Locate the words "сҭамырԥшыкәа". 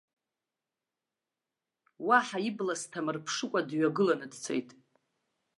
2.81-3.61